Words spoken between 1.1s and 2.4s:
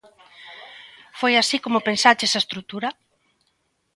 Foi así como pensaches